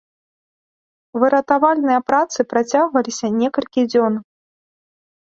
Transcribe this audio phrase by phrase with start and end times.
[1.23, 4.13] Выратавальныя працы працягваліся некалькі дзён.